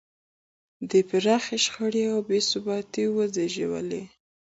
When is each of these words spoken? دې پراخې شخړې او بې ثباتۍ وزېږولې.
دې 0.89 1.01
پراخې 1.09 1.57
شخړې 1.65 2.03
او 2.13 2.19
بې 2.27 2.39
ثباتۍ 2.49 3.05
وزېږولې. 3.11 4.03